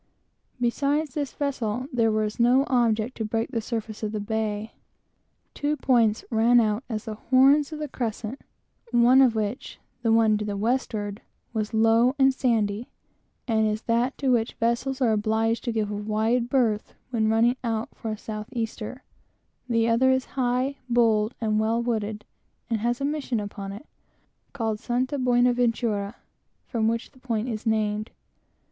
[0.59, 4.71] Beside this vessel there was no object to break the surface of the bay.
[5.53, 8.41] Two points ran out as the horns of the crescent,
[8.91, 11.21] one of which the one to the westward
[11.53, 12.89] was low and sandy,
[13.47, 17.57] and is that to which vessels are obliged to give a wide berth when running
[17.63, 19.03] out for a south easter;
[19.69, 22.25] the other is high, bold, and well wooded,
[22.71, 23.85] and, we were told, has a mission upon it,
[24.51, 25.11] called St.
[25.23, 26.15] Buenaventura,
[26.65, 28.09] from which the point is named.